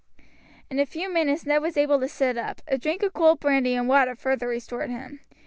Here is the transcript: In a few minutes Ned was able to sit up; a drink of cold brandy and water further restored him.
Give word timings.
In 0.71 0.79
a 0.79 0.85
few 0.87 1.13
minutes 1.13 1.45
Ned 1.45 1.61
was 1.61 1.77
able 1.77 1.99
to 1.99 2.07
sit 2.07 2.35
up; 2.35 2.63
a 2.67 2.75
drink 2.75 3.03
of 3.03 3.13
cold 3.13 3.39
brandy 3.39 3.75
and 3.75 3.87
water 3.87 4.15
further 4.15 4.47
restored 4.47 4.89
him. 4.89 5.19